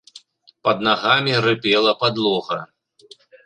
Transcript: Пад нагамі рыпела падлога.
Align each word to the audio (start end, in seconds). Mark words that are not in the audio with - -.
Пад 0.67 0.81
нагамі 0.87 1.37
рыпела 1.49 1.95
падлога. 2.03 2.61